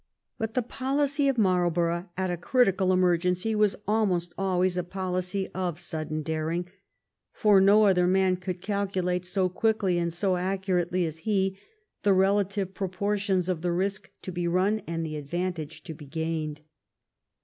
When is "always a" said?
4.35-4.83